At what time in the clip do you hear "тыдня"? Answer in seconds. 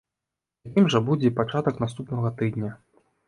2.39-2.71